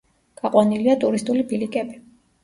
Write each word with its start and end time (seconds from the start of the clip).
გაყვანილია 0.39 0.95
ტურისტული 1.03 1.43
ბილიკები. 1.51 1.99